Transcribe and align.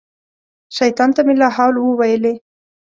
شیطان 0.77 1.09
ته 1.15 1.21
مې 1.25 1.33
لا 1.41 1.49
حول 1.55 1.75
وویلې. 1.77 2.33